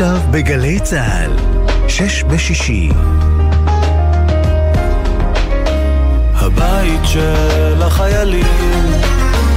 [0.00, 1.30] עכשיו בגלי צה"ל,
[1.88, 2.88] שש בשישי.
[6.34, 8.44] הבית של החיילים,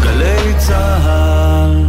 [0.03, 1.85] גלי צה"ל.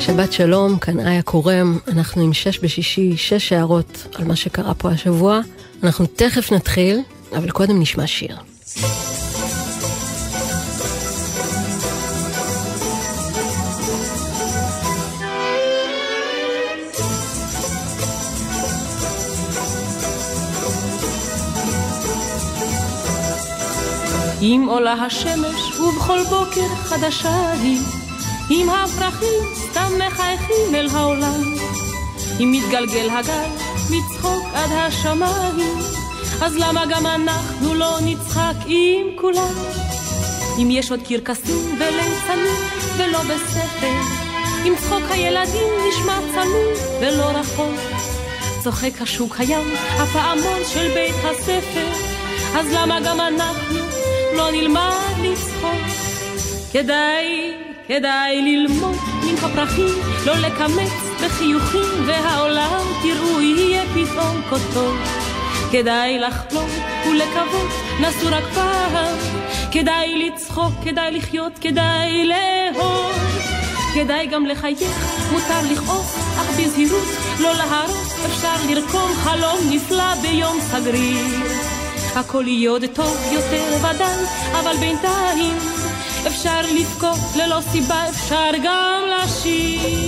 [0.00, 4.90] שבת שלום, כאן איה קורם, אנחנו עם שש בשישי, שש הערות על מה שקרה פה
[4.90, 5.40] השבוע.
[5.82, 7.00] אנחנו תכף נתחיל,
[7.32, 8.36] אבל קודם נשמע שיר.
[24.42, 27.80] אם עולה השמש ובכל בוקר חדשה היא,
[28.50, 31.54] אם הפרחים סתם מחייכים אל העולם,
[32.40, 33.50] אם מתגלגל הגל
[33.90, 35.95] מצחוק עד השמיים,
[36.42, 39.54] אז למה גם אנחנו לא נצחק עם כולם?
[40.58, 42.60] אם יש עוד קרקסים וליצנים
[42.96, 43.96] ולא בספר,
[44.64, 47.80] אם צחוק הילדים נשמע צלול ולא רחוק,
[48.62, 51.88] צוחק השוק הים, הפעמון של בית הספר,
[52.54, 53.78] אז למה גם אנחנו
[54.36, 56.06] לא נלמד לצחוק?
[56.72, 57.52] כדאי,
[57.88, 60.92] כדאי ללמוד מן הפרחים, לא לקמץ
[61.24, 65.25] בחיוכים, והעולם תראו יהיה פתאום כה טוב.
[65.72, 66.70] כדאי לחלום
[67.10, 69.16] ולקוות, נסו רק פעם.
[69.72, 73.12] כדאי לצחוק, כדאי לחיות, כדאי לאהוב.
[73.94, 77.08] כדאי גם לחייך, מותר לכעוס, אך בזהירות,
[77.40, 81.26] לא להרוס, אפשר לרקום חלום נפלא ביום סגריר.
[82.14, 85.58] הכל יהיה עוד טוב יותר ודאי, אבל בינתיים
[86.26, 90.05] אפשר לבכות ללא סיבה, אפשר גם לשיר.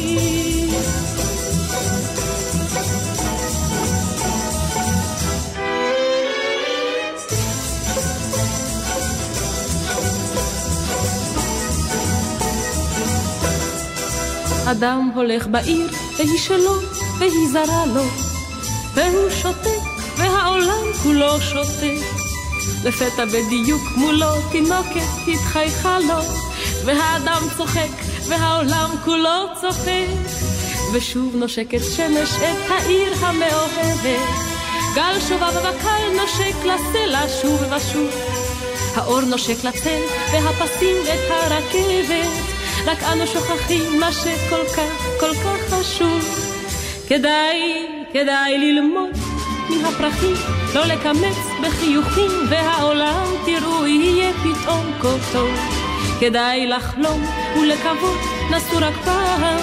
[14.70, 16.74] אדם הולך בעיר, והיא שלו,
[17.18, 18.04] והיא זרה לו,
[18.94, 19.80] והוא שותק,
[20.16, 22.00] והעולם כולו שותק.
[22.84, 26.18] לפתע בדיוק מולו תינוקת התחייכה לו,
[26.84, 27.88] והאדם צוחק,
[28.28, 30.08] והעולם כולו צוחק.
[30.92, 34.28] ושוב נושקת שמש את העיר המאוהבת,
[34.94, 38.10] גל שובב וקל נושק לסלע שוב ושוב.
[38.94, 40.00] האור נושק לצל,
[40.32, 42.47] והפסים את הרכבת,
[42.86, 46.48] רק אנו שוכחים מה שכל כך, כל כך חשוב.
[47.08, 49.10] כדאי, כדאי ללמוד
[49.70, 50.34] מן הפרחים,
[50.74, 55.50] לא לקמץ בחיוכים, והעולם תראו יהיה פתאום כה טוב.
[56.20, 57.26] כדאי לחלום
[57.60, 58.18] ולקוות,
[58.50, 59.58] נסו רק פעם.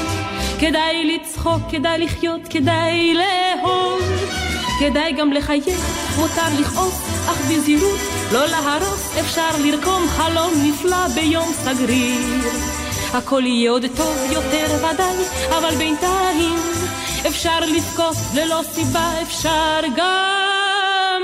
[0.59, 4.01] כדאי לצחוק, כדאי לחיות, כדאי לאהוב.
[4.79, 7.99] כדאי גם לחייך, מותר לכעוס, אך בזהירות,
[8.31, 12.74] לא להרוס, אפשר לרקום חלום נפלא ביום סגריר.
[13.17, 15.15] הכל יהיה עוד טוב יותר ודאי,
[15.57, 16.59] אבל בינתיים
[17.27, 21.21] אפשר לבכות ללא סיבה, אפשר גם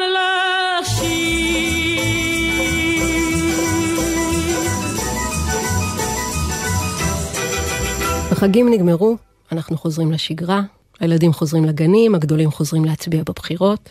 [0.82, 2.02] לשיר.
[8.32, 9.18] החגים נגמרו,
[9.52, 10.62] אנחנו חוזרים לשגרה,
[11.00, 13.90] הילדים חוזרים לגנים, הגדולים חוזרים להצביע בבחירות.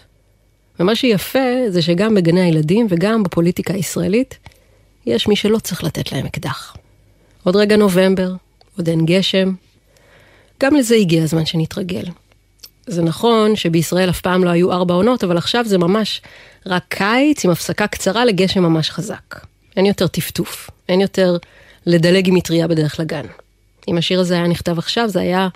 [0.81, 4.39] ומה שיפה זה שגם בגני הילדים וגם בפוליטיקה הישראלית,
[5.07, 6.77] יש מי שלא צריך לתת להם אקדח.
[7.45, 8.33] עוד רגע נובמבר,
[8.77, 9.53] עוד אין גשם.
[10.63, 12.05] גם לזה הגיע הזמן שנתרגל.
[12.87, 16.23] זה נכון שבישראל אף פעם לא היו ארבע עונות, אבל עכשיו זה ממש
[16.67, 19.47] רק קיץ עם הפסקה קצרה לגשם ממש חזק.
[19.77, 21.37] אין יותר טפטוף, אין יותר
[21.87, 23.27] לדלג עם מטריה בדרך לגן.
[23.89, 25.49] אם השיר הזה היה נכתב עכשיו, זה היה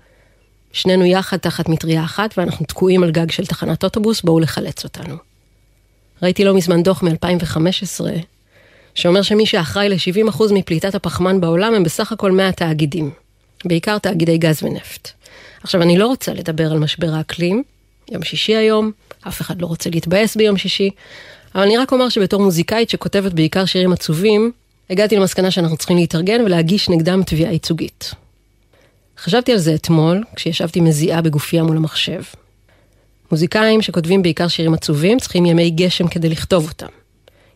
[0.73, 5.17] שנינו יחד תחת מטריה אחת, ואנחנו תקועים על גג של תחנת אוטובוס, בואו לחלץ אותנו.
[6.23, 8.05] ראיתי לא מזמן דוח מ-2015,
[8.95, 13.11] שאומר שמי שאחראי ל-70% מפליטת הפחמן בעולם הם בסך הכל 100 תאגידים,
[13.65, 15.11] בעיקר תאגידי גז ונפט.
[15.63, 17.63] עכשיו, אני לא רוצה לדבר על משבר האקלים,
[18.11, 18.93] יום שישי היום,
[19.29, 20.91] אף אחד לא רוצה להתבאס ביום שישי,
[21.55, 24.53] אבל אני רק אומר שבתור מוזיקאית שכותבת בעיקר שירים עצובים,
[24.91, 28.15] הגעתי למסקנה שאנחנו צריכים להתארגן ולהגיש נגדם תביעה ייצוגית.
[29.19, 32.23] חשבתי על זה אתמול, כשישבתי מזיעה בגופייה מול המחשב.
[33.33, 37.04] מוזיקאים שכותבים בעיקר שירים עצובים צריכים ימי גשם כדי לכתוב אותם.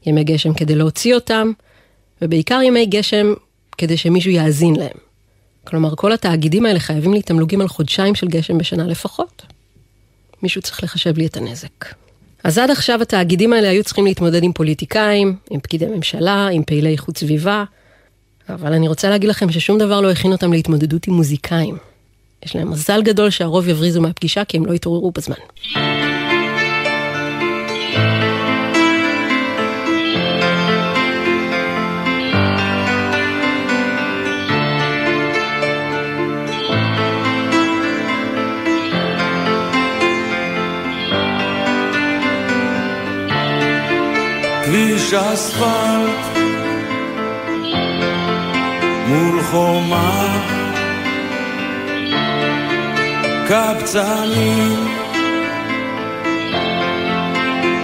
[0.07, 1.53] ימי גשם כדי להוציא אותם,
[2.23, 3.35] ובעיקר ימי גשם
[3.79, 4.99] כדי שמישהו יאזין להם.
[5.65, 9.43] כלומר, כל התאגידים האלה חייבים לי תמלוגים על חודשיים של גשם בשנה לפחות.
[10.43, 11.95] מישהו צריך לחשב לי את הנזק.
[12.45, 16.93] אז עד עכשיו התאגידים האלה היו צריכים להתמודד עם פוליטיקאים, עם פקידי ממשלה, עם פעילי
[16.93, 17.65] איכות סביבה,
[18.49, 21.77] אבל אני רוצה להגיד לכם ששום דבר לא הכין אותם להתמודדות עם מוזיקאים.
[22.45, 25.37] יש להם מזל גדול שהרוב יבריזו מהפגישה כי הם לא יתעוררו בזמן.
[44.79, 46.39] כביש אספלט.
[49.07, 50.39] מול חומה.
[53.49, 54.89] קבצנים.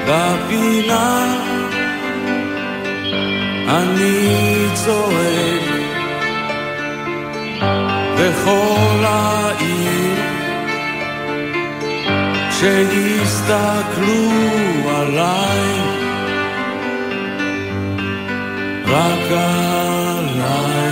[0.08, 1.36] בפינה.
[3.68, 5.62] אני צועק.
[8.18, 10.14] בכל העיר.
[12.50, 14.30] שיסתכלו
[14.90, 15.93] עליי
[18.94, 20.84] רק עליי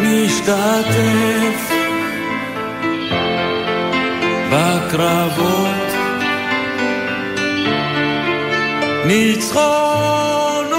[0.00, 1.70] משתתף
[4.50, 5.73] בקרבות
[9.06, 10.74] ניצחונות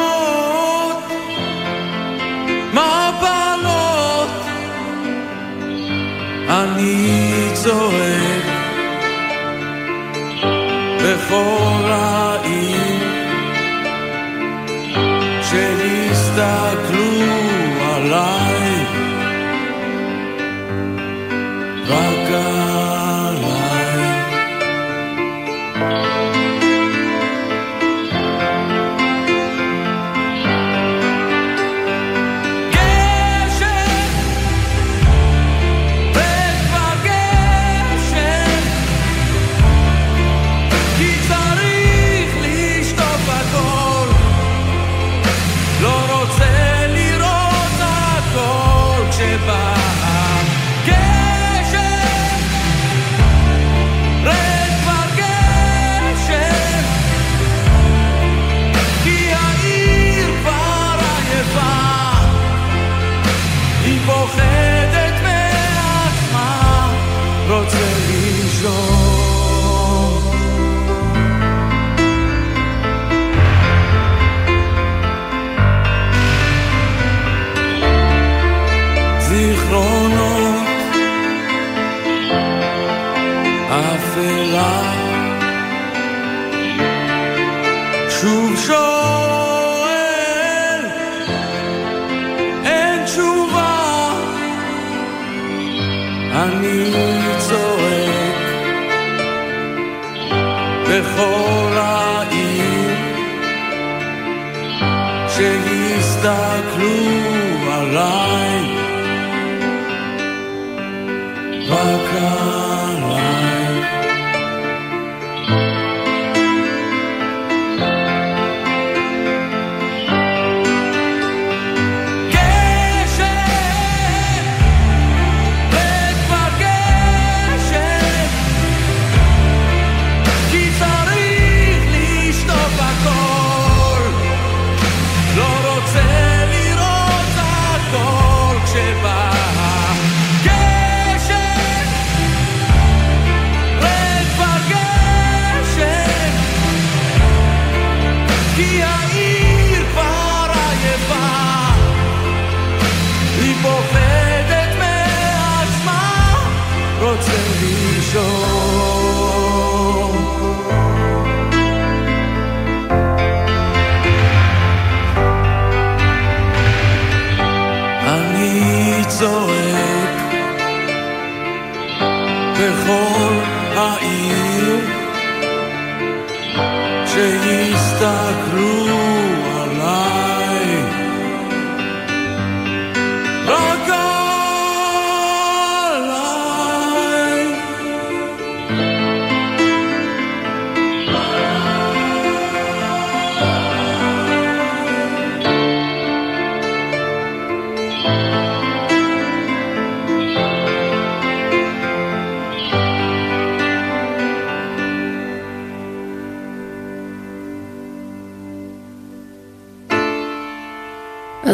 [2.74, 4.30] מפלות
[6.50, 8.46] אני צועק
[11.04, 13.04] בכל העיר
[15.42, 16.85] שהסתכלו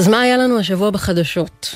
[0.01, 1.75] אז מה היה לנו השבוע בחדשות?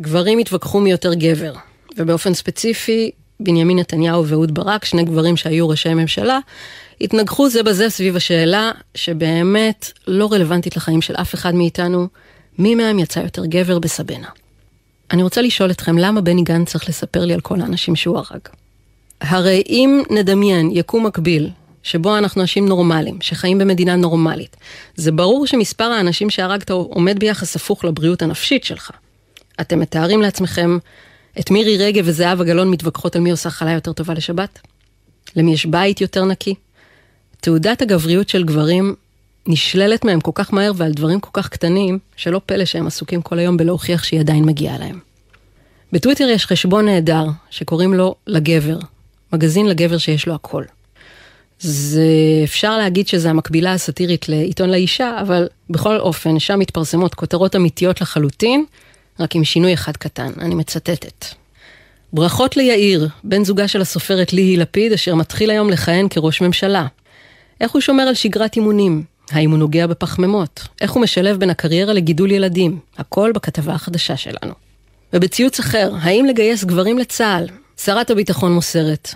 [0.00, 1.52] גברים התווכחו מי יותר גבר,
[1.96, 6.38] ובאופן ספציפי, בנימין נתניהו ואהוד ברק, שני גברים שהיו ראשי ממשלה,
[7.00, 12.08] התנגחו זה בזה סביב השאלה שבאמת לא רלוונטית לחיים של אף אחד מאיתנו,
[12.58, 14.28] מי מהם יצא יותר גבר בסבנה.
[15.10, 18.40] אני רוצה לשאול אתכם למה בני גנץ צריך לספר לי על כל האנשים שהוא הרג.
[19.20, 21.50] הרי אם נדמיין יקום מקביל,
[21.82, 24.56] שבו אנחנו אנשים נורמליים, שחיים במדינה נורמלית,
[24.96, 28.90] זה ברור שמספר האנשים שהרגת עומד ביחס הפוך לבריאות הנפשית שלך.
[29.60, 30.78] אתם מתארים לעצמכם
[31.40, 34.58] את מירי רגב וזהבה גלאון מתווכחות על מי עושה חלה יותר טובה לשבת?
[35.36, 36.54] למי יש בית יותר נקי?
[37.40, 38.94] תעודת הגבריות של גברים
[39.46, 43.38] נשללת מהם כל כך מהר ועל דברים כל כך קטנים, שלא פלא שהם עסוקים כל
[43.38, 44.98] היום בלהוכיח שהיא עדיין מגיעה להם.
[45.92, 48.78] בטוויטר יש חשבון נהדר שקוראים לו לגבר,
[49.32, 50.64] מגזין לגבר שיש לו הכל.
[51.60, 52.04] זה
[52.44, 58.64] אפשר להגיד שזה המקבילה הסאטירית לעיתון לאישה, אבל בכל אופן, שם מתפרסמות כותרות אמיתיות לחלוטין,
[59.20, 61.24] רק עם שינוי אחד קטן, אני מצטטת.
[62.12, 66.86] ברכות ליאיר, בן זוגה של הסופרת ליהי לפיד, אשר מתחיל היום לכהן כראש ממשלה.
[67.60, 69.04] איך הוא שומר על שגרת אימונים?
[69.30, 70.68] האם הוא נוגע בפחמימות?
[70.80, 72.78] איך הוא משלב בין הקריירה לגידול ילדים?
[72.98, 74.54] הכל בכתבה החדשה שלנו.
[75.12, 77.46] ובציוץ אחר, האם לגייס גברים לצה"ל?
[77.76, 79.14] שרת הביטחון מוסרת.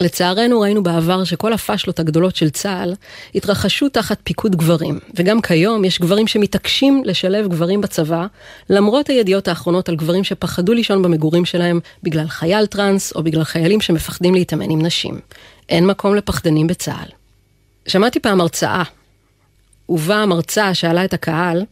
[0.00, 2.94] לצערנו ראינו בעבר שכל הפאשלות הגדולות של צה"ל
[3.34, 8.26] התרחשו תחת פיקוד גברים, וגם כיום יש גברים שמתעקשים לשלב גברים בצבא,
[8.70, 13.80] למרות הידיעות האחרונות על גברים שפחדו לישון במגורים שלהם בגלל חייל טראנס או בגלל חיילים
[13.80, 15.20] שמפחדים להתאמן עם נשים.
[15.68, 17.08] אין מקום לפחדנים בצה"ל.
[17.86, 18.82] שמעתי פעם הרצאה,
[19.88, 21.64] ובה המרצה שאלה את הקהל,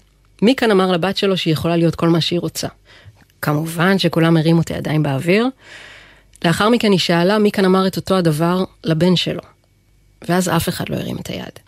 [0.43, 2.69] מי כאן אמר לבת שלו שהיא יכולה להיות כל מה שהיא רוצה?
[3.43, 5.49] כמובן שכולם הרימו את הידיים באוויר.
[6.45, 9.43] לאחר מכן היא שאלה מי כאן אמר את אותו הדבר לבן שלו.
[10.29, 11.59] ואז אף אחד לא הרים את היד.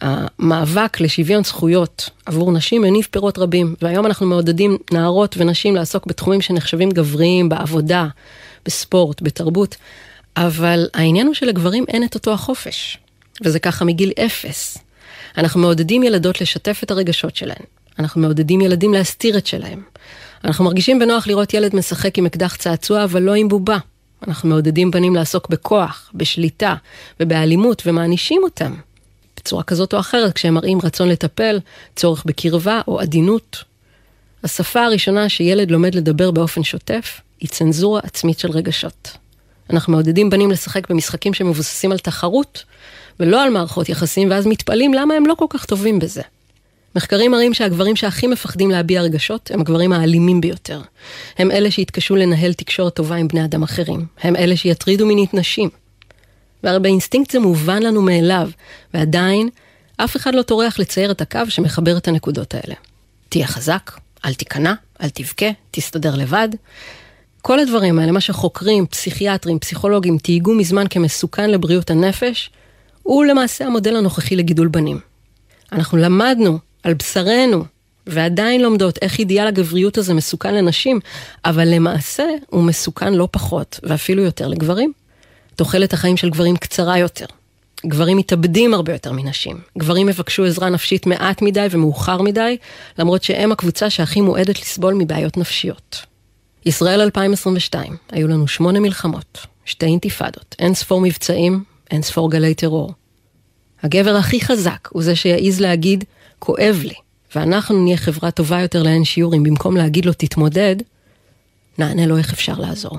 [0.00, 6.40] המאבק לשוויון זכויות עבור נשים הניב פירות רבים, והיום אנחנו מעודדים נערות ונשים לעסוק בתחומים
[6.40, 8.06] שנחשבים גבריים, בעבודה,
[8.66, 9.76] בספורט, בתרבות,
[10.36, 12.98] אבל העניין הוא שלגברים אין את אותו החופש,
[13.44, 14.78] וזה ככה מגיל אפס.
[15.38, 17.64] אנחנו מעודדים ילדות לשתף את הרגשות שלהן,
[17.98, 19.82] אנחנו מעודדים ילדים להסתיר את שלהם.
[20.44, 23.78] אנחנו מרגישים בנוח לראות ילד משחק עם אקדח צעצוע, אבל לא עם בובה.
[24.28, 26.74] אנחנו מעודדים בנים לעסוק בכוח, בשליטה
[27.20, 28.74] ובאלימות ומענישים אותם.
[29.36, 31.60] בצורה כזאת או אחרת, כשהם מראים רצון לטפל,
[31.96, 33.64] צורך בקרבה או עדינות.
[34.44, 39.16] השפה הראשונה שילד לומד לדבר באופן שוטף, היא צנזורה עצמית של רגשות.
[39.70, 42.64] אנחנו מעודדים בנים לשחק במשחקים שמבוססים על תחרות,
[43.20, 46.22] ולא על מערכות יחסים, ואז מתפלאים למה הם לא כל כך טובים בזה.
[46.96, 50.80] מחקרים מראים שהגברים שהכי מפחדים להביע רגשות הם הגברים האלימים ביותר.
[51.38, 54.06] הם אלה שיתקשו לנהל תקשורת טובה עם בני אדם אחרים.
[54.22, 55.68] הם אלה שיטרידו מינית נשים.
[56.62, 58.50] והרי באינסטינקט זה מובן לנו מאליו,
[58.94, 59.48] ועדיין
[59.96, 62.74] אף אחד לא טורח לצייר את הקו שמחבר את הנקודות האלה.
[63.28, 63.90] תהיה חזק,
[64.24, 66.48] אל תיכנע, אל תבכה, תסתדר לבד.
[67.42, 72.50] כל הדברים האלה, מה שחוקרים, פסיכיאטרים, פסיכולוגים, תייגו מזמן כמסוכן לבריאות הנפש,
[73.02, 75.00] הוא למעשה המודל הנוכחי לגידול בנים.
[75.72, 77.64] אנחנו למדנו על בשרנו,
[78.06, 81.00] ועדיין לומדות איך אידיאל הגבריות הזה מסוכן לנשים,
[81.44, 84.92] אבל למעשה הוא מסוכן לא פחות, ואפילו יותר לגברים.
[85.56, 87.26] תוחלת החיים של גברים קצרה יותר.
[87.86, 89.60] גברים מתאבדים הרבה יותר מנשים.
[89.78, 92.56] גברים יבקשו עזרה נפשית מעט מדי ומאוחר מדי,
[92.98, 96.06] למרות שהם הקבוצה שהכי מועדת לסבול מבעיות נפשיות.
[96.66, 102.92] ישראל 2022, היו לנו שמונה מלחמות, שתי אינתיפאדות, אין ספור מבצעים, אין ספור גלי טרור.
[103.82, 106.04] הגבר הכי חזק הוא זה שיעז להגיד,
[106.44, 106.94] כואב לי,
[107.34, 110.76] ואנחנו נהיה חברה טובה יותר לאין שיעור אם במקום להגיד לו תתמודד,
[111.78, 112.98] נענה לו איך אפשר לעזור.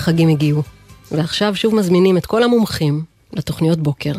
[0.00, 0.62] החגים הגיעו,
[1.12, 4.12] ועכשיו שוב מזמינים את כל המומחים לתוכניות בוקר,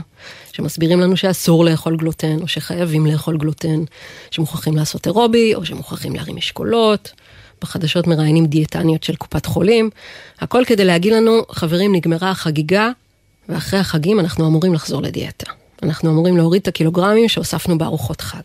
[0.54, 3.84] שמסבירים לנו שאסור לאכול גלוטן, או שחייבים לאכול גלוטן,
[4.32, 7.12] שמוכרחים לעשות אירובי, או שמוכרחים להרים אשכולות.
[7.62, 9.90] בחדשות מראיינים דיאטניות של קופת חולים,
[10.40, 12.90] הכל כדי להגיד לנו, חברים, נגמרה החגיגה,
[13.50, 15.52] ואחרי החגים אנחנו אמורים לחזור לדיאטה.
[15.84, 18.42] אנחנו אמורים להוריד את הקילוגרמים שהוספנו בארוחות חג.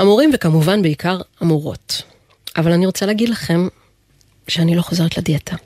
[0.00, 2.02] אמורים וכמובן בעיקר אמורות.
[2.56, 3.68] אבל אני רוצה להגיד לכם
[4.48, 5.56] שאני לא חוזרת לדיאטה.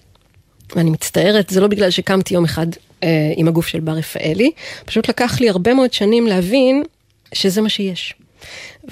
[0.76, 2.66] ואני מצטערת, זה לא בגלל שקמתי יום אחד
[3.02, 4.50] אה, עם הגוף של בר רפאלי,
[4.84, 6.82] פשוט לקח לי הרבה מאוד שנים להבין
[7.34, 8.14] שזה מה שיש.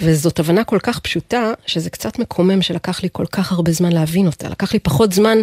[0.00, 4.26] וזאת הבנה כל כך פשוטה, שזה קצת מקומם שלקח לי כל כך הרבה זמן להבין
[4.26, 4.48] אותה.
[4.48, 5.38] לקח לי פחות זמן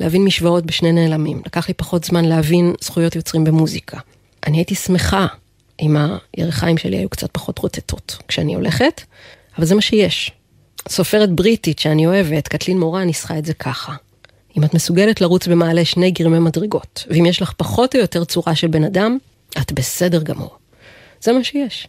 [0.00, 1.42] להבין משוואות בשני נעלמים.
[1.46, 3.98] לקח לי פחות זמן להבין זכויות יוצרים במוזיקה.
[4.46, 5.26] אני הייתי שמחה
[5.80, 5.96] אם
[6.36, 9.02] הירכיים שלי היו קצת פחות רוטטות כשאני הולכת,
[9.58, 10.32] אבל זה מה שיש.
[10.88, 13.94] סופרת בריטית שאני אוהבת, קטלין מורה, ניסחה את זה ככה.
[14.58, 18.54] אם את מסוגלת לרוץ במעלה שני גרמי מדרגות, ואם יש לך פחות או יותר צורה
[18.54, 19.18] של בן אדם,
[19.60, 20.56] את בסדר גמור.
[21.20, 21.88] זה מה שיש.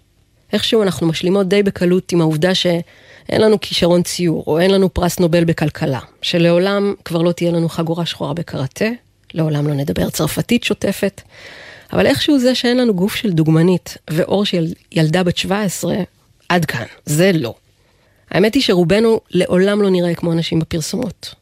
[0.54, 5.20] איכשהו אנחנו משלימות די בקלות עם העובדה שאין לנו כישרון ציור, או אין לנו פרס
[5.20, 8.86] נובל בכלכלה, שלעולם כבר לא תהיה לנו חגורה שחורה בקראטה,
[9.34, 11.22] לעולם לא נדבר צרפתית שוטפת,
[11.94, 15.96] אבל איכשהו זה שאין לנו גוף של דוגמנית ואור של ילדה בת 17,
[16.50, 17.54] עד כאן, זה לא.
[18.32, 21.36] האמת היא שרובנו לעולם לא נראה כמו אנשים בפרסומות.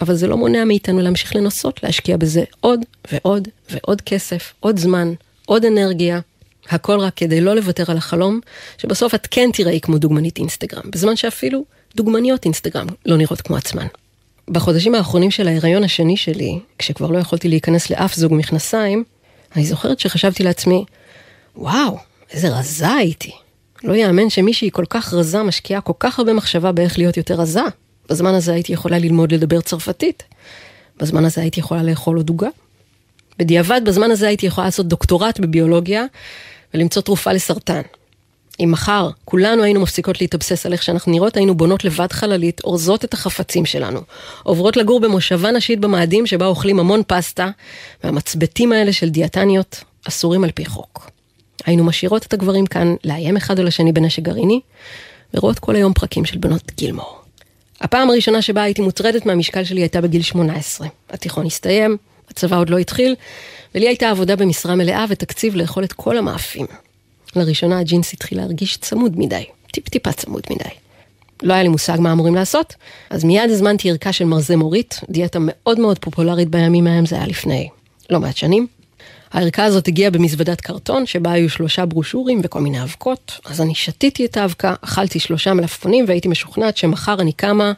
[0.00, 2.80] אבל זה לא מונע מאיתנו להמשיך לנסות להשקיע בזה עוד
[3.12, 5.12] ועוד ועוד כסף, עוד זמן,
[5.46, 6.20] עוד אנרגיה.
[6.68, 8.40] הכל רק כדי לא לוותר על החלום,
[8.78, 11.64] שבסוף את כן תראי כמו דוגמנית אינסטגרם, בזמן שאפילו
[11.96, 13.86] דוגמניות אינסטגרם לא נראות כמו עצמן.
[14.48, 19.04] בחודשים האחרונים של ההיריון השני שלי, כשכבר לא יכולתי להיכנס לאף זוג מכנסיים,
[19.56, 20.84] אני זוכרת שחשבתי לעצמי,
[21.56, 21.98] וואו,
[22.32, 23.32] איזה רזה הייתי.
[23.84, 27.62] לא יאמן שמישהי כל כך רזה משקיעה כל כך הרבה מחשבה באיך להיות יותר רזה.
[28.10, 30.22] בזמן הזה הייתי יכולה ללמוד לדבר צרפתית.
[30.96, 32.48] בזמן הזה הייתי יכולה לאכול עוד עוגה.
[33.38, 36.04] בדיעבד, בזמן הזה הייתי יכולה לעשות דוקטורט בביולוגיה
[36.74, 37.80] ולמצוא תרופה לסרטן.
[38.60, 43.04] אם מחר כולנו היינו מפסיקות להתאבסס על איך שאנחנו נראות, היינו בונות לבד חללית, אורזות
[43.04, 44.00] את החפצים שלנו.
[44.42, 47.50] עוברות לגור במושבה נשית במאדים שבה אוכלים המון פסטה,
[48.04, 51.10] והמצבטים האלה של דיאטניות אסורים על פי חוק.
[51.64, 54.60] היינו משאירות את הגברים כאן לאיים אחד על השני בנשק גרעיני,
[55.34, 57.19] ורואות כל היום פרקים של בנות גילמור.
[57.80, 60.88] הפעם הראשונה שבה הייתי מוטרדת מהמשקל שלי הייתה בגיל 18.
[61.10, 61.96] התיכון הסתיים,
[62.30, 63.14] הצבא עוד לא התחיל,
[63.74, 66.66] ולי הייתה עבודה במשרה מלאה ותקציב לאכול את כל המאפים.
[67.36, 70.70] לראשונה הג'ינס התחיל להרגיש צמוד מדי, טיפ-טיפה צמוד מדי.
[71.42, 72.74] לא היה לי מושג מה אמורים לעשות,
[73.10, 77.26] אז מיד הזמנתי ערכה של מרזה מורית, דיאטה מאוד מאוד פופולרית בימים ההם, זה היה
[77.26, 77.68] לפני
[78.10, 78.66] לא מעט שנים.
[79.32, 83.40] הערכה הזאת הגיעה במזוודת קרטון, שבה היו שלושה ברושורים וכל מיני אבקות.
[83.44, 87.72] אז אני שתיתי את האבקה, אכלתי שלושה מלפפונים והייתי משוכנעת שמחר אני קמה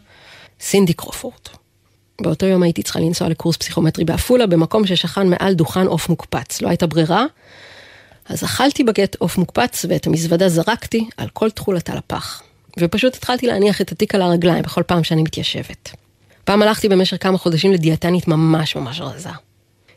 [0.60, 1.48] סינדי קרופורט.
[2.20, 6.62] באותו יום הייתי צריכה לנסוע לקורס פסיכומטרי בעפולה, במקום ששכן מעל דוכן עוף מוקפץ.
[6.62, 7.24] לא הייתה ברירה,
[8.28, 12.42] אז אכלתי בגט עוף מוקפץ ואת המזוודה זרקתי על כל תכולתה לפח.
[12.78, 15.90] ופשוט התחלתי להניח את התיק על הרגליים בכל פעם שאני מתיישבת.
[16.44, 19.30] פעם הלכתי במשך כמה חודשים לדיאטנית ממש ממש רזה.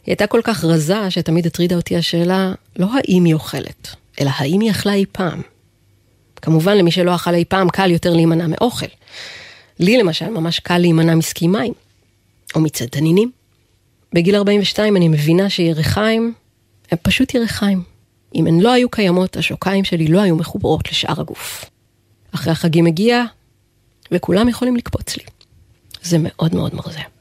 [0.05, 4.59] היא הייתה כל כך רזה שתמיד הטרידה אותי השאלה, לא האם היא אוכלת, אלא האם
[4.59, 5.41] היא אכלה אי פעם.
[6.35, 8.85] כמובן, למי שלא אכל אי פעם, קל יותר להימנע מאוכל.
[9.79, 11.73] לי למשל, ממש קל להימנע מסקי מים,
[12.55, 13.31] או מצדנינים.
[14.13, 16.33] בגיל 42 אני מבינה שירחיים
[16.91, 17.83] הם פשוט ירחיים.
[18.35, 21.65] אם הן לא היו קיימות, השוקיים שלי לא היו מחוברות לשאר הגוף.
[22.31, 23.23] אחרי החגים הגיע,
[24.11, 25.23] וכולם יכולים לקפוץ לי.
[26.03, 27.14] זה מאוד מאוד מרזה.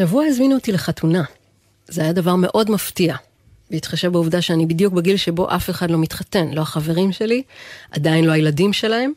[0.00, 1.22] השבוע הזמינו אותי לחתונה.
[1.88, 3.16] זה היה דבר מאוד מפתיע.
[3.70, 7.42] בהתחשב בעובדה שאני בדיוק בגיל שבו אף אחד לא מתחתן, לא החברים שלי,
[7.90, 9.12] עדיין לא הילדים שלהם,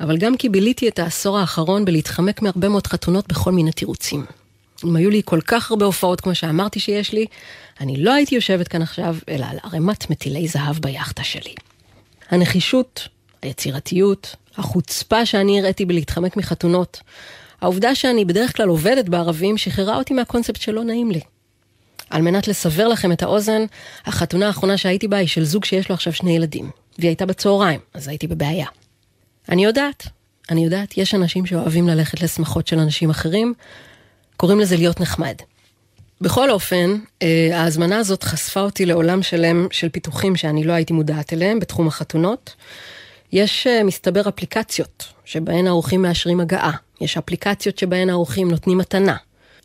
[0.00, 4.26] אבל גם כי ביליתי את העשור האחרון בלהתחמק מהרבה מאוד חתונות בכל מיני תירוצים.
[4.84, 7.26] אם היו לי כל כך הרבה הופעות כמו שאמרתי שיש לי,
[7.80, 11.54] אני לא הייתי יושבת כאן עכשיו, אלא על ערימת מטילי זהב ביאכטה שלי.
[12.30, 13.08] הנחישות,
[13.42, 17.00] היצירתיות, החוצפה שאני הראיתי בלהתחמק מחתונות,
[17.60, 21.20] העובדה שאני בדרך כלל עובדת בערבים שחררה אותי מהקונספט שלא נעים לי.
[22.10, 23.64] על מנת לסבר לכם את האוזן,
[24.06, 27.80] החתונה האחרונה שהייתי בה היא של זוג שיש לו עכשיו שני ילדים, והיא הייתה בצהריים,
[27.94, 28.66] אז הייתי בבעיה.
[29.48, 30.06] אני יודעת,
[30.50, 33.54] אני יודעת, יש אנשים שאוהבים ללכת לשמחות של אנשים אחרים,
[34.36, 35.34] קוראים לזה להיות נחמד.
[36.20, 41.32] בכל אופן, אה, ההזמנה הזאת חשפה אותי לעולם שלם של פיתוחים שאני לא הייתי מודעת
[41.32, 42.54] אליהם בתחום החתונות.
[43.32, 46.72] יש, אה, מסתבר, אפליקציות שבהן האורחים מאשרים הגעה.
[47.00, 49.16] יש אפליקציות שבהן האורחים נותנים מתנה.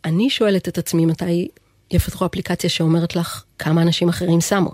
[0.04, 1.48] אני שואלת את עצמי מתי
[1.90, 4.70] יפתחו אפליקציה שאומרת לך כמה אנשים אחרים שמו.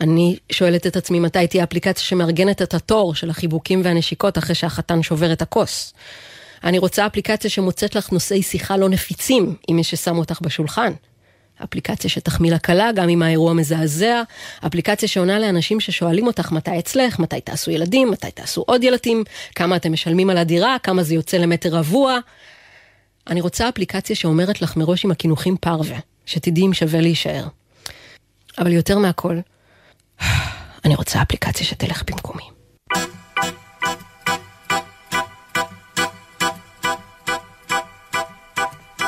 [0.00, 5.02] אני שואלת את עצמי מתי תהיה אפליקציה שמארגנת את התור של החיבוקים והנשיקות אחרי שהחתן
[5.02, 5.94] שובר את הכוס.
[6.64, 10.92] אני רוצה אפליקציה שמוצאת לך נושאי שיחה לא נפיצים עם מי ששם אותך בשולחן.
[11.64, 14.22] אפליקציה שתחמיא לכלה גם אם האירוע מזעזע,
[14.66, 19.76] אפליקציה שעונה לאנשים ששואלים אותך מתי אצלך, מתי תעשו ילדים, מתי תעשו עוד ילדים, כמה
[19.76, 22.18] אתם משלמים על הדירה, כמה זה יוצא למטר רבוע.
[23.26, 27.46] אני רוצה אפליקציה שאומרת לך מראש עם הקינוחים פרווה, שתדעי אם שווה להישאר.
[28.58, 29.38] אבל יותר מהכל,
[30.84, 32.55] אני רוצה אפליקציה שתלך במקומי.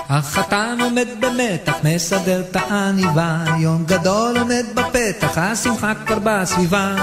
[0.08, 6.96] החתן עומד במתח, מסדר את העניבה, יום גדול עומד בפתח, השמחה כבר בסביבה.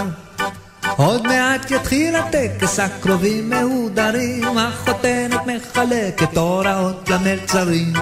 [0.98, 7.94] עוד מעט יתחיל הטקס, הקרובים מהודרים, החותנת מחלקת הוראות למלצרים.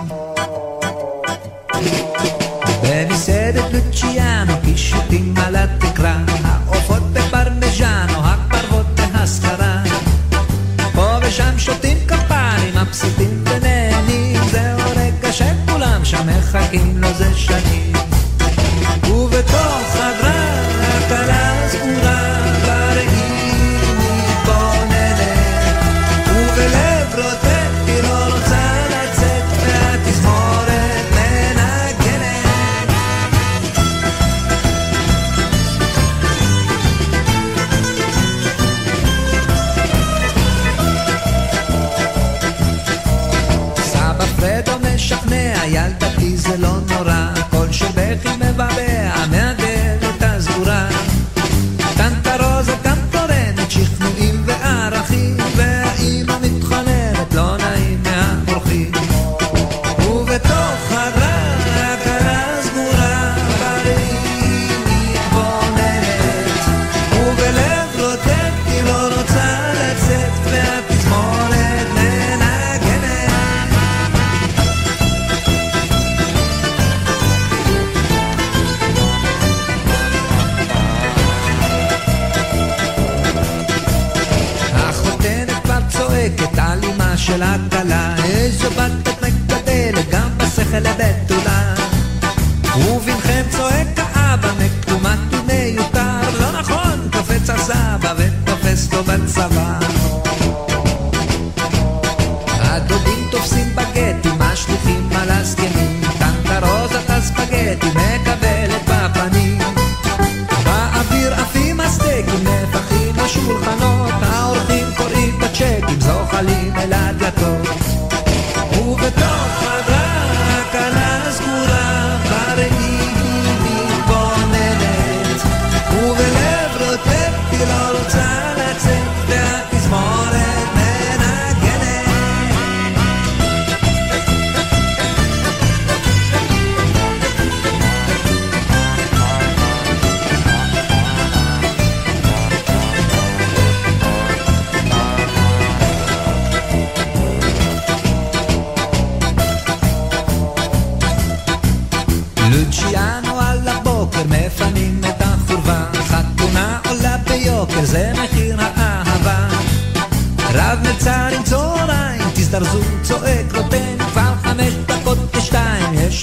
[2.84, 6.18] במסעדת לוציאנו, קישוטים על התקרה,
[16.54, 17.93] מחכים לו זה שנים.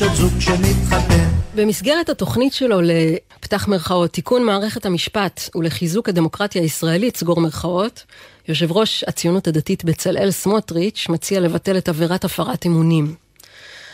[0.03, 1.29] עוד זוג שמתחתן.
[1.55, 8.05] במסגרת התוכנית שלו לפתח מרכאות, תיקון מערכת המשפט ולחיזוק הדמוקרטיה הישראלית, סגור מרכאות,
[8.49, 13.15] יושב ראש הציונות הדתית בצלאל סמוטריץ' מציע לבטל את עבירת הפרת אמונים.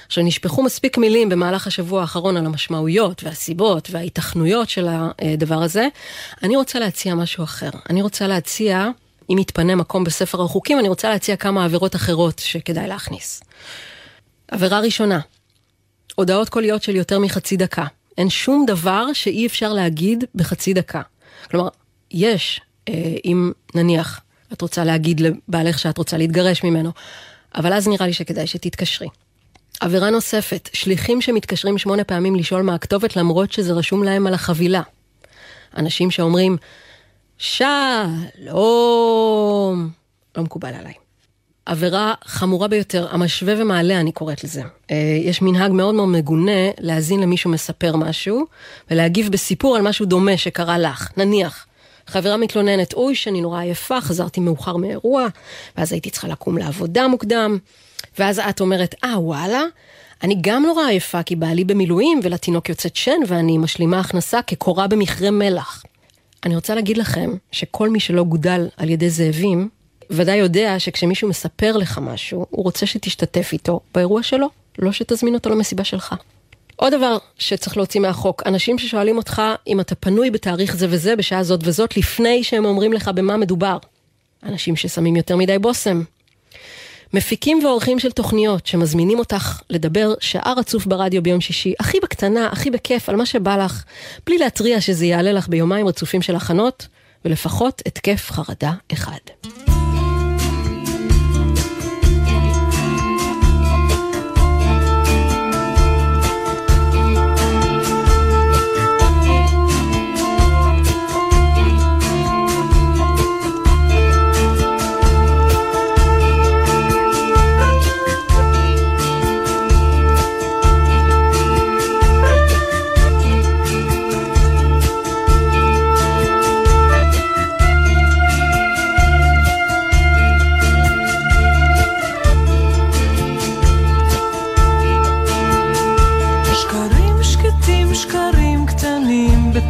[0.06, 5.88] עכשיו נשפכו מספיק מילים במהלך השבוע האחרון על המשמעויות והסיבות וההיתכנויות של הדבר הזה.
[6.42, 7.70] אני רוצה להציע משהו אחר.
[7.90, 8.88] אני רוצה להציע,
[9.30, 13.42] אם יתפנה מקום בספר החוקים, אני רוצה להציע כמה עבירות אחרות שכדאי להכניס.
[14.50, 15.20] עבירה ראשונה,
[16.16, 17.84] הודעות קוליות של יותר מחצי דקה.
[18.18, 21.02] אין שום דבר שאי אפשר להגיד בחצי דקה.
[21.50, 21.68] כלומר,
[22.10, 24.20] יש, אה, אם נניח
[24.52, 26.90] את רוצה להגיד לבעלך שאת רוצה להתגרש ממנו,
[27.54, 29.08] אבל אז נראה לי שכדאי שתתקשרי.
[29.80, 34.82] עבירה נוספת, שליחים שמתקשרים שמונה פעמים לשאול מה הכתובת למרות שזה רשום להם על החבילה.
[35.76, 36.56] אנשים שאומרים,
[37.38, 37.70] שלום,
[40.36, 41.05] לא מקובל עליי.
[41.66, 44.62] עבירה חמורה ביותר, המשווה ומעלה אני קוראת לזה.
[44.90, 48.46] אה, יש מנהג מאוד מאוד מגונה להאזין למישהו מספר משהו,
[48.90, 51.10] ולהגיב בסיפור על משהו דומה שקרה לך.
[51.16, 51.66] נניח,
[52.06, 55.26] חברה מתלוננת, אוי, שאני נורא עייפה, חזרתי מאוחר מאירוע,
[55.76, 57.58] ואז הייתי צריכה לקום לעבודה מוקדם,
[58.18, 59.62] ואז את אומרת, אה, וואלה,
[60.22, 65.30] אני גם נורא עייפה, כי בעלי במילואים, ולתינוק יוצאת שן, ואני משלימה הכנסה כקורה במכרה
[65.30, 65.82] מלח.
[66.44, 69.68] אני רוצה להגיד לכם, שכל מי שלא גודל על ידי זאבים,
[70.10, 75.50] ודאי יודע שכשמישהו מספר לך משהו, הוא רוצה שתשתתף איתו באירוע שלו, לא שתזמין אותו
[75.50, 76.14] למסיבה שלך.
[76.76, 81.42] עוד דבר שצריך להוציא מהחוק, אנשים ששואלים אותך אם אתה פנוי בתאריך זה וזה, בשעה
[81.42, 83.78] זאת וזאת, לפני שהם אומרים לך במה מדובר.
[84.42, 86.02] אנשים ששמים יותר מדי בושם.
[87.14, 92.70] מפיקים ועורכים של תוכניות שמזמינים אותך לדבר שעה רצוף ברדיו ביום שישי, הכי בקטנה, הכי
[92.70, 93.84] בכיף, על מה שבא לך,
[94.26, 96.86] בלי להתריע שזה יעלה לך ביומיים רצופים של הכנות,
[97.24, 99.75] ולפחות התקף חרדה אחד.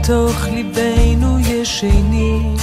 [0.07, 2.57] בתוך ליבנו ישנים.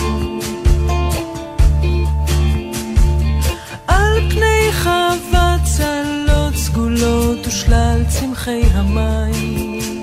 [3.88, 10.02] על פני חוות צלות סגולות ושלל צמחי המים.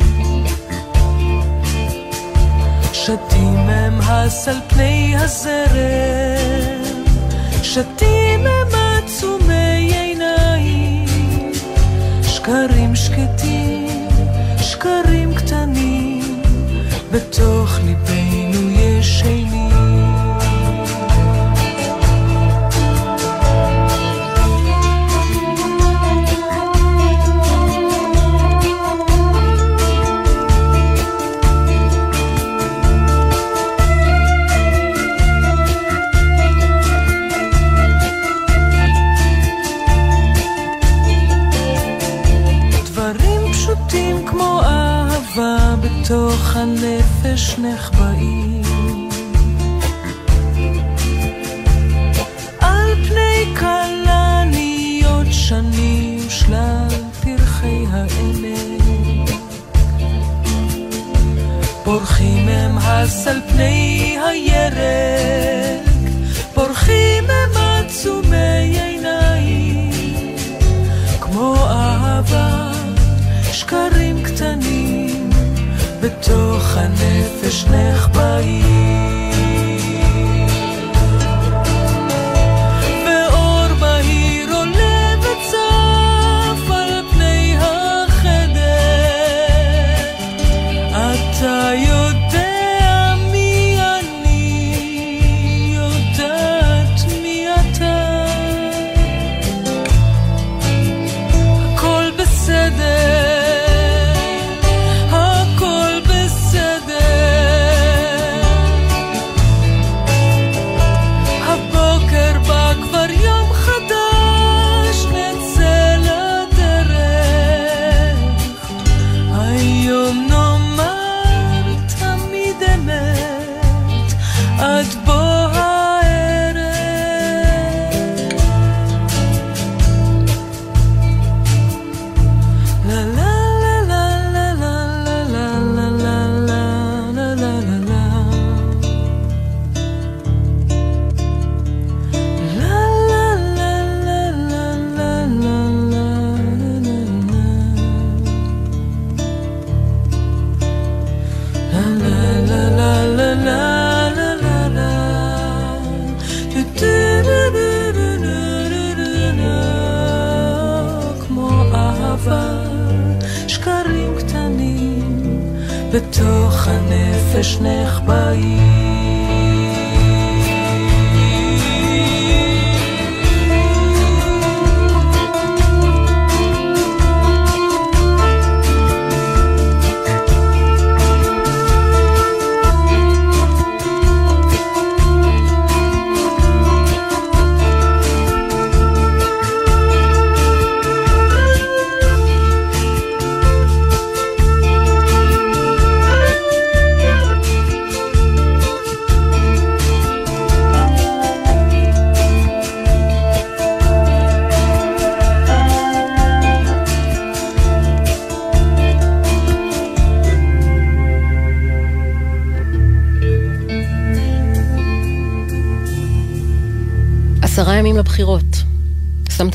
[2.92, 6.94] שתים הם הס על פני הזרם,
[7.62, 11.52] שתים הם עצומי עיניים.
[12.22, 14.08] שקרים שקטים,
[14.60, 15.29] שקרים
[17.12, 19.50] בתוך ליבנו ישנים.
[19.50, 19.69] דברים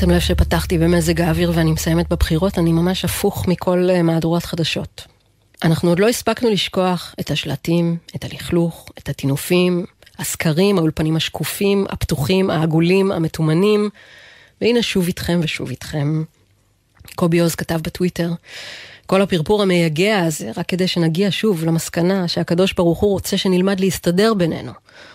[0.06, 5.06] שמתם לב שפתחתי במזג האוויר ואני מסיימת בבחירות, אני ממש הפוך מכל אה, מהדורת חדשות.
[5.64, 9.84] אנחנו עוד לא הספקנו לשכוח את השלטים, את הלכלוך, את הטינופים,
[10.18, 13.90] הסקרים, האולפנים השקופים, הפתוחים, העגולים, המתומנים,
[14.60, 16.22] והנה שוב איתכם ושוב איתכם.
[17.14, 18.30] קובי עוז כתב בטוויטר,
[19.06, 24.34] כל הפרפור המייגע הזה, רק כדי שנגיע שוב למסקנה שהקדוש ברוך הוא רוצה שנלמד להסתדר
[24.34, 24.72] בינינו,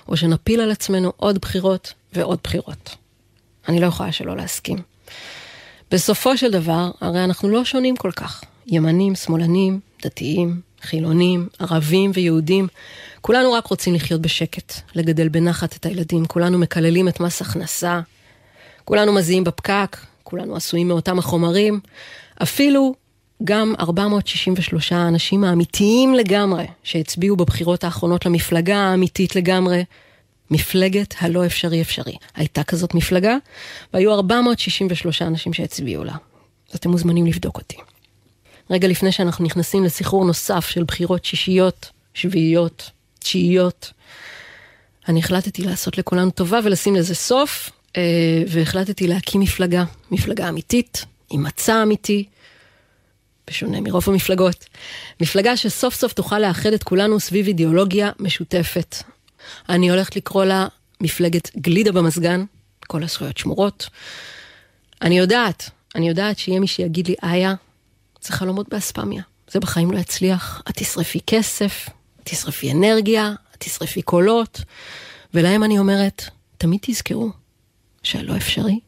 [0.07, 3.00] או שנפיל על עצמנו עוד בחירות ועוד בחירות.
[3.68, 4.78] אני לא יכולה שלא להסכים.
[5.91, 8.43] בסופו של דבר, הרי אנחנו לא שונים כל כך.
[8.68, 12.68] ימנים, שמאלנים, דתיים, חילונים, ערבים ויהודים,
[13.22, 18.01] כולנו רק רוצים לחיות בשקט, לגדל בנחת את הילדים, כולנו מקללים את מס הכנסה,
[18.86, 21.80] כולנו מזיעים בפקק, כולנו עשויים מאותם החומרים,
[22.43, 22.95] אפילו
[23.43, 29.84] גם 463 האנשים האמיתיים לגמרי שהצביעו בבחירות האחרונות למפלגה האמיתית לגמרי,
[30.51, 32.15] מפלגת הלא אפשרי אפשרי.
[32.35, 33.35] הייתה כזאת מפלגה,
[33.93, 36.15] והיו 463 אנשים שהצביעו לה.
[36.71, 37.77] אז אתם מוזמנים לבדוק אותי.
[38.69, 42.89] רגע לפני שאנחנו נכנסים לסחרור נוסף של בחירות שישיות, שביעיות,
[43.19, 43.91] תשיעיות,
[45.07, 48.01] אני החלטתי לעשות לכולנו טובה ולשים לזה סוף, אה,
[48.47, 52.25] והחלטתי להקים מפלגה, מפלגה אמיתית, עם מצע אמיתי,
[53.47, 54.65] בשונה מרוב המפלגות.
[55.21, 58.95] מפלגה שסוף סוף תוכל לאחד את כולנו סביב אידיאולוגיה משותפת.
[59.69, 60.67] אני הולכת לקרוא לה
[61.01, 62.45] מפלגת גלידה במזגן,
[62.87, 63.89] כל הזכויות שמורות.
[65.01, 67.53] אני יודעת, אני יודעת שיהיה מי שיגיד לי, איה,
[68.21, 69.23] זה חלומות באספמיה.
[69.51, 70.61] זה בחיים לא יצליח.
[70.69, 74.61] את תשרפי כסף, את תשרפי אנרגיה, את תשרפי קולות.
[75.33, 76.23] ולהם אני אומרת,
[76.57, 77.29] תמיד תזכרו
[78.03, 78.79] שהלא אפשרי,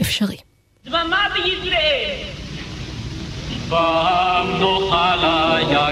[0.00, 0.36] אפשרי.
[0.84, 2.32] דממה בישראל!
[3.68, 5.88] פעם נוכל היגע,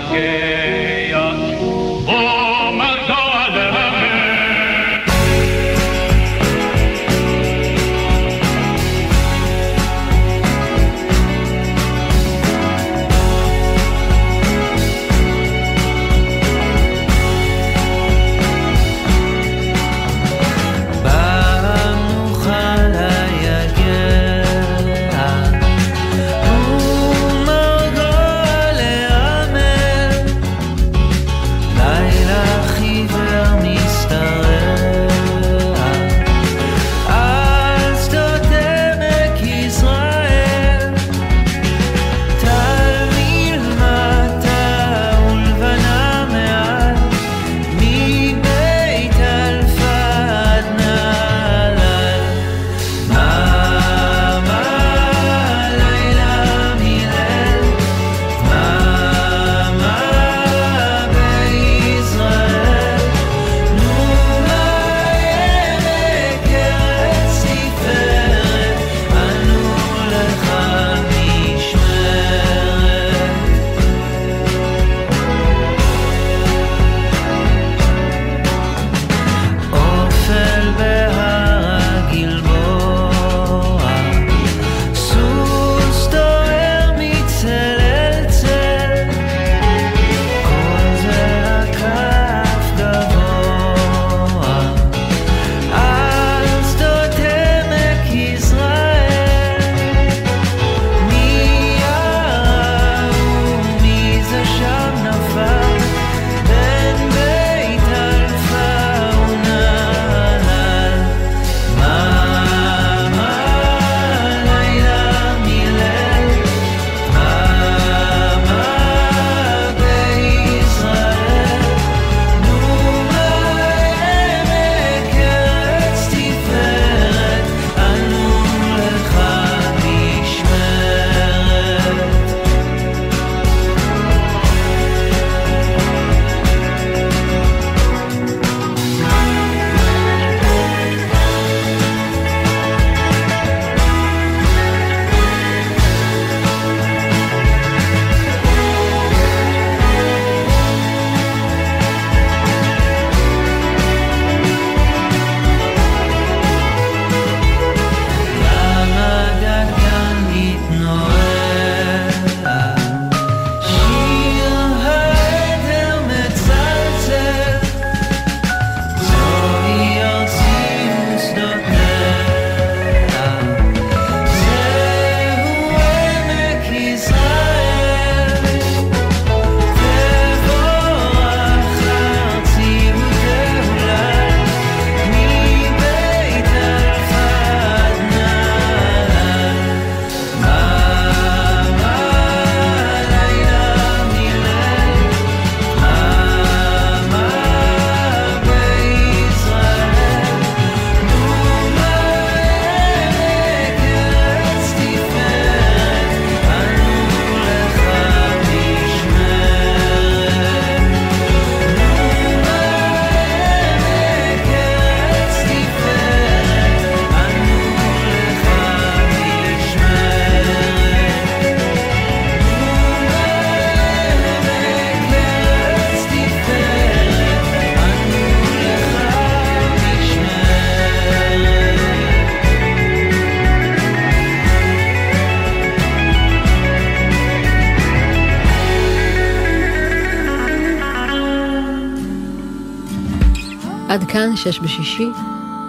[243.91, 245.11] עד כאן, שש בשישי.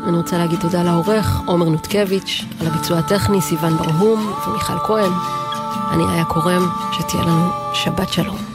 [0.08, 5.12] אני רוצה להגיד תודה לעורך, עומר נותקביץ', על הביצוע הטכני, סיון ברהום ומיכל כהן.
[5.94, 8.51] אני איה קורם, שתהיה לנו שבת שלום.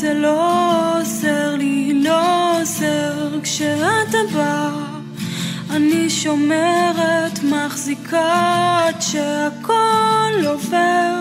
[0.00, 4.70] זה לא עוזר לי, לא עוזר כשאתה בא.
[5.70, 11.14] אני שומרת, מחזיקה עד שהכל עובר.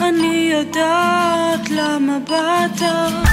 [0.00, 3.31] אני יודעת למה באת.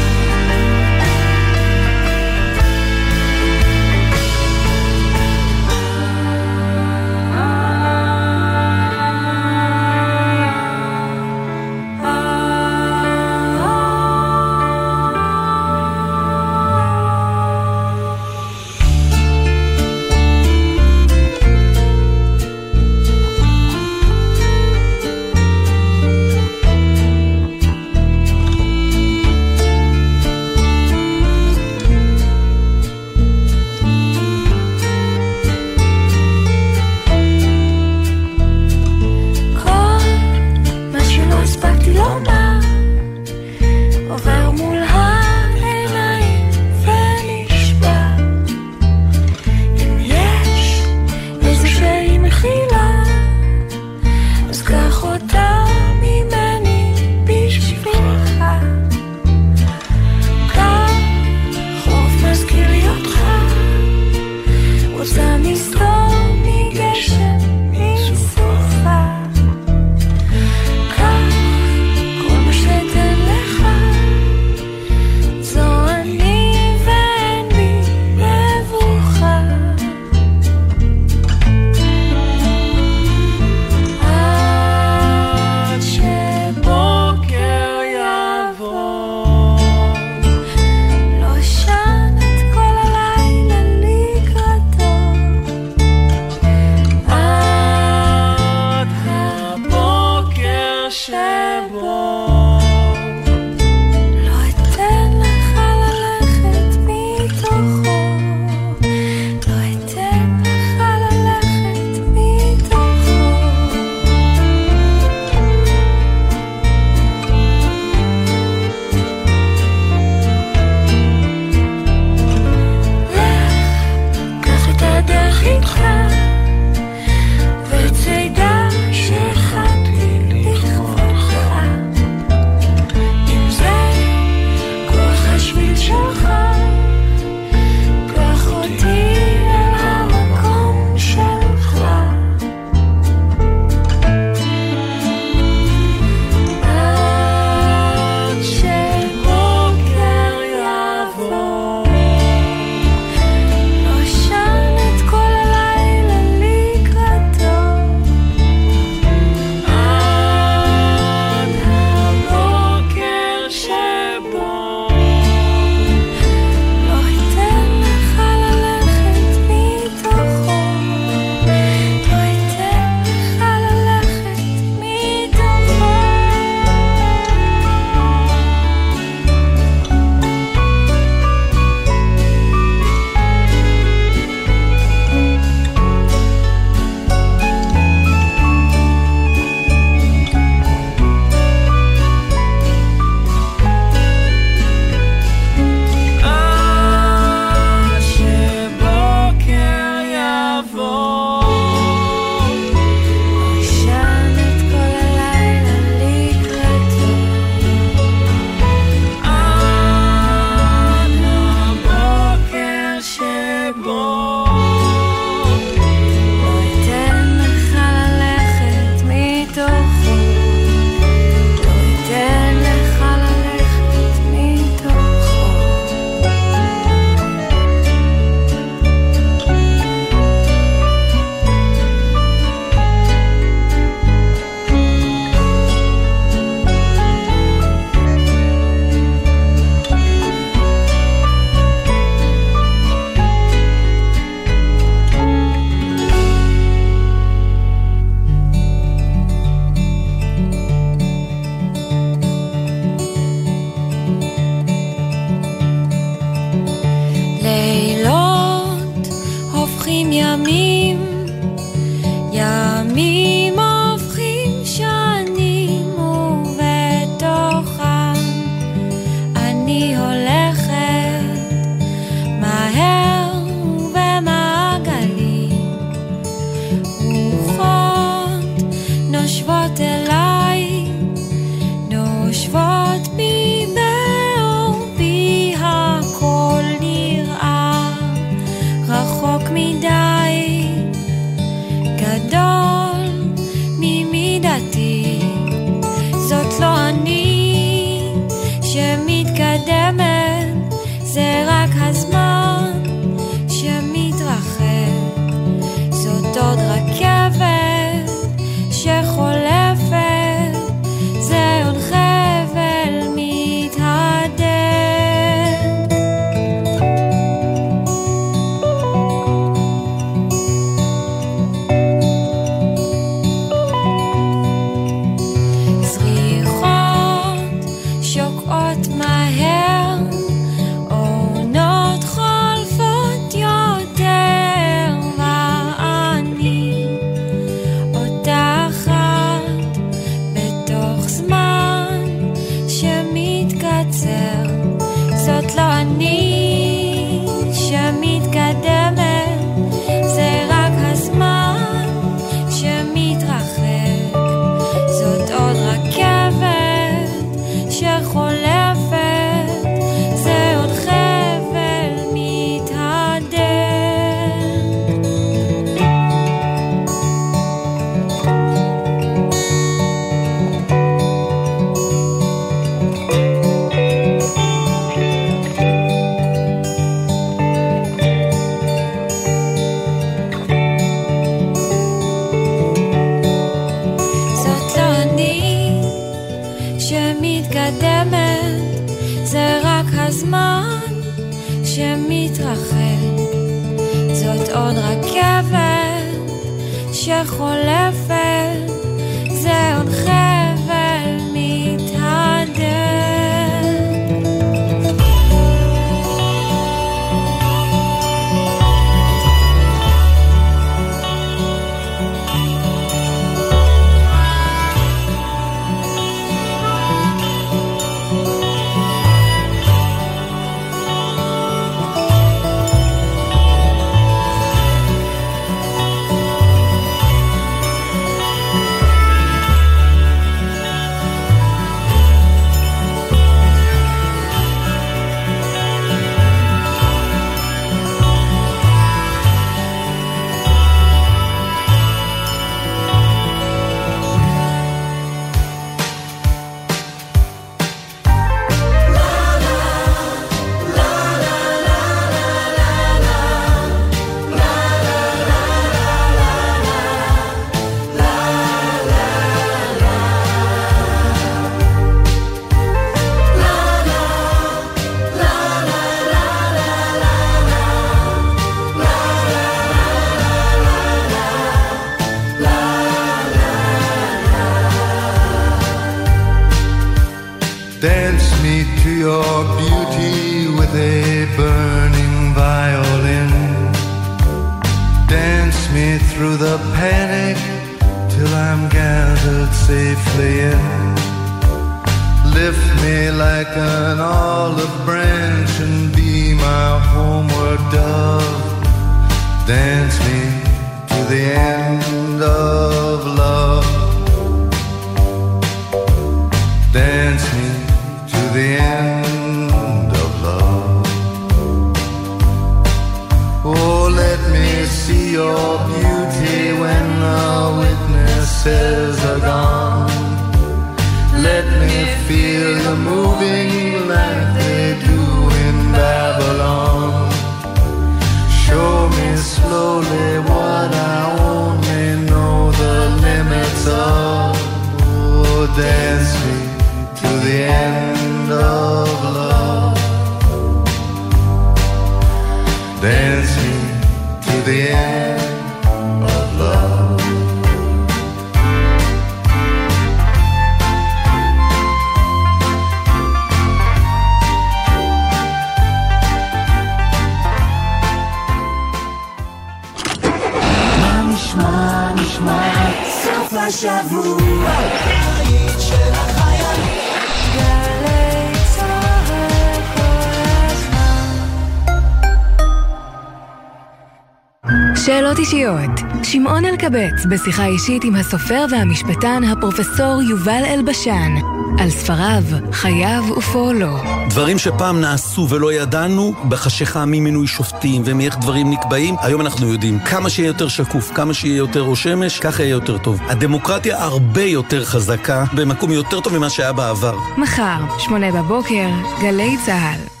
[575.33, 576.03] אישיות.
[576.03, 581.11] שמעון אלקבץ בשיחה אישית עם הסופר והמשפטן הפרופסור יובל אלבשן
[581.59, 583.77] על ספריו, חייו ופועלו.
[584.09, 589.79] דברים שפעם נעשו ולא ידענו, בחשיכה ממינוי שופטים ומאיך דברים נקבעים, היום אנחנו יודעים.
[589.79, 592.99] כמה שיהיה יותר שקוף, כמה שיהיה יותר ראש שמש, ככה יהיה יותר טוב.
[593.01, 596.95] הדמוקרטיה הרבה יותר חזקה, במקום יותר טוב ממה שהיה בעבר.
[597.17, 598.69] מחר, שמונה בבוקר,
[599.01, 600.00] גלי צה"ל.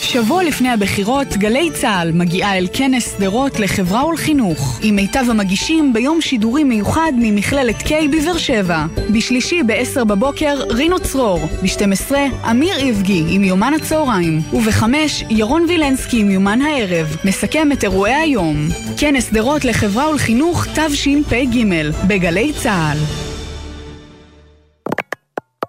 [0.00, 6.20] שבוע לפני הבחירות, גלי צה"ל מגיעה אל כנס שדרות לחברה ולחינוך, עם מיטב המגישים ביום
[6.20, 8.84] שידורי מיוחד ממכללת K בבאר שבע.
[9.10, 11.40] בשלישי ב-10 בבוקר, רינו צרור.
[11.62, 12.14] ב-12,
[12.50, 14.40] אמיר איבגי עם יומן הצהריים.
[14.52, 14.84] וב-5,
[15.30, 17.16] ירון וילנסקי עם יומן הערב.
[17.24, 18.68] מסכם את אירועי היום.
[18.96, 21.64] כנס שדרות לחברה ולחינוך תשפ"ג,
[22.06, 22.98] בגלי צה"ל.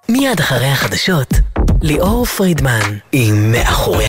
[0.10, 1.34] מיד אחרי החדשות,
[1.82, 4.08] ליאור פרידמן עם מאחורי